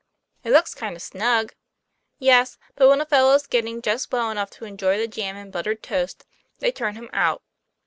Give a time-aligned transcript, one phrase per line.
[0.43, 1.53] "It looks kind of snug."
[2.17, 5.83] "Yes; but when a fellow's getting just well enough to enjoy the jam and buttered
[5.83, 6.25] toast,
[6.57, 7.43] they turn him out.